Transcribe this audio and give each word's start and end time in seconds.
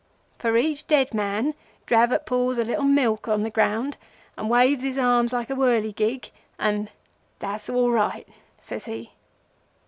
For 0.39 0.57
each 0.57 0.87
dead 0.87 1.13
man 1.13 1.53
Dravot 1.85 2.25
pours 2.25 2.57
a 2.57 2.63
little 2.63 2.85
milk 2.85 3.27
on 3.27 3.43
the 3.43 3.51
ground 3.51 3.97
and 4.35 4.49
waves 4.49 4.81
his 4.81 4.97
arms 4.97 5.31
like 5.31 5.51
a 5.51 5.55
whirligig 5.55 6.31
and, 6.57 6.89
'That's 7.37 7.69
all 7.69 7.91
right,' 7.91 8.27
says 8.59 8.85
he. 8.85 9.11